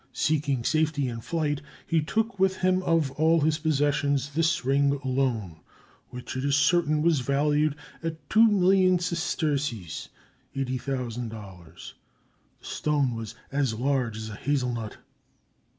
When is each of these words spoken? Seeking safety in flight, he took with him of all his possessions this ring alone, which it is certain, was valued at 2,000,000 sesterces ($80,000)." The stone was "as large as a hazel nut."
Seeking 0.13 0.63
safety 0.63 1.07
in 1.07 1.21
flight, 1.21 1.61
he 1.85 2.01
took 2.01 2.39
with 2.39 2.55
him 2.57 2.81
of 2.81 3.11
all 3.21 3.41
his 3.41 3.59
possessions 3.59 4.33
this 4.33 4.65
ring 4.65 4.99
alone, 5.03 5.59
which 6.09 6.35
it 6.35 6.43
is 6.43 6.55
certain, 6.55 7.03
was 7.03 7.19
valued 7.19 7.75
at 8.01 8.27
2,000,000 8.29 8.99
sesterces 8.99 10.09
($80,000)." 10.55 11.29
The 12.59 12.65
stone 12.65 13.13
was 13.13 13.35
"as 13.51 13.75
large 13.75 14.17
as 14.17 14.29
a 14.29 14.35
hazel 14.37 14.73
nut." 14.73 14.97